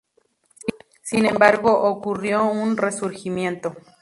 Sin 1.03 1.27
embargo 1.27 1.83
ocurrió 1.83 2.45
un 2.45 2.75
resurgimiento. 2.75 3.75